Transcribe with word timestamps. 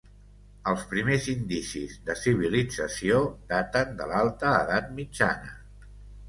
Els 0.69 0.85
primers 0.93 1.27
indicis 1.33 1.93
de 2.07 2.15
civilització 2.21 3.19
daten 3.53 3.93
de 4.01 4.09
l'Alta 4.15 4.55
Edat 4.63 4.91
Mitjana. 5.03 5.55